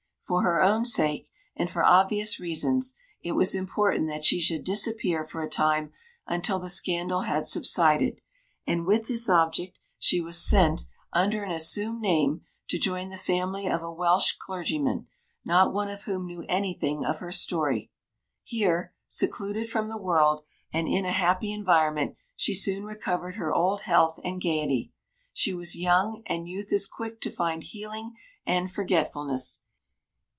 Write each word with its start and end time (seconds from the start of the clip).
For 0.23 0.43
her 0.43 0.61
own 0.61 0.85
sake, 0.85 1.29
and 1.57 1.69
for 1.69 1.83
obvious 1.83 2.39
reasons, 2.39 2.95
it 3.21 3.33
was 3.33 3.53
important 3.53 4.07
that 4.07 4.23
she 4.23 4.39
should 4.39 4.63
disappear 4.63 5.25
for 5.25 5.43
a 5.43 5.49
time 5.49 5.91
until 6.25 6.57
the 6.57 6.69
scandal 6.69 7.23
had 7.23 7.45
subsided; 7.45 8.21
and 8.65 8.85
with 8.85 9.09
this 9.09 9.27
object 9.29 9.81
she 9.99 10.21
was 10.21 10.37
sent, 10.41 10.85
under 11.11 11.43
an 11.43 11.51
assumed 11.51 11.99
name, 11.99 12.45
to 12.69 12.79
join 12.79 13.09
the 13.09 13.17
family 13.17 13.67
of 13.67 13.83
a 13.83 13.91
Welsh 13.91 14.37
clergyman, 14.39 15.05
not 15.43 15.73
one 15.73 15.89
of 15.89 16.03
whom 16.03 16.27
knew 16.27 16.45
anything 16.47 17.03
of 17.03 17.17
her 17.17 17.33
story. 17.33 17.91
Here, 18.41 18.93
secluded 19.09 19.67
from 19.69 19.89
the 19.89 19.97
world, 19.97 20.45
and 20.71 20.87
in 20.87 21.03
a 21.03 21.11
happy 21.11 21.51
environment, 21.51 22.15
she 22.37 22.53
soon 22.53 22.85
recovered 22.85 23.35
her 23.35 23.53
old 23.53 23.81
health 23.81 24.17
and 24.23 24.41
gaiety. 24.41 24.93
She 25.33 25.53
was 25.53 25.75
young; 25.77 26.23
and 26.25 26.47
youth 26.47 26.71
is 26.71 26.87
quick 26.87 27.19
to 27.19 27.29
find 27.31 27.61
healing 27.63 28.13
and 28.47 28.71
forgetfulness. 28.71 29.59